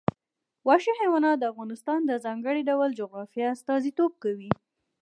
وحشي 0.67 0.93
حیوانات 1.01 1.37
د 1.39 1.43
افغانستان 1.53 1.99
د 2.05 2.11
ځانګړي 2.25 2.61
ډول 2.69 2.89
جغرافیه 2.99 3.45
استازیتوب 3.55 4.11
کوي. 4.23 4.51